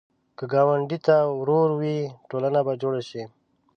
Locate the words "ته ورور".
1.07-1.69